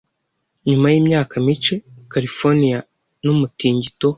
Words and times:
Nyuma 0.67 0.85
yimyaka 0.93 1.33
mike 1.45 1.75
Californiya 2.11 2.79
numutingito 3.23 4.09